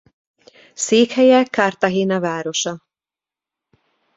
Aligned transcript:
Székhelye 0.73 1.43
Cartagena 1.45 2.19
városa. 2.19 2.81